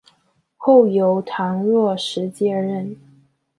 [0.57, 2.97] 后由唐若时接任。